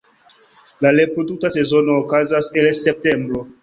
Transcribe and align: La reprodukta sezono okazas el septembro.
La 0.85 0.93
reprodukta 0.95 1.53
sezono 1.59 2.01
okazas 2.07 2.53
el 2.65 2.75
septembro. 2.85 3.51